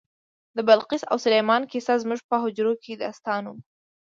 د 0.55 0.57
بلقیس 0.67 1.03
او 1.11 1.17
سلیمان 1.25 1.61
کیسه 1.71 1.93
زموږ 2.03 2.19
په 2.29 2.35
حجرو 2.43 2.73
کې 2.83 2.93
داستان 3.03 3.43
و. 3.49 3.53